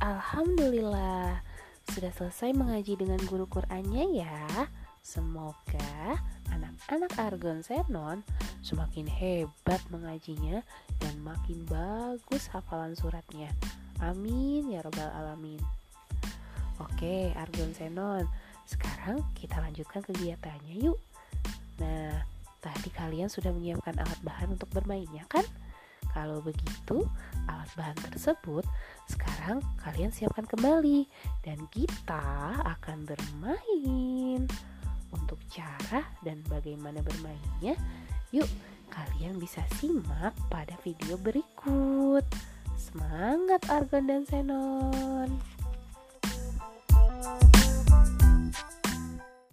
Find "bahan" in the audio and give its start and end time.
24.24-24.56, 27.78-27.98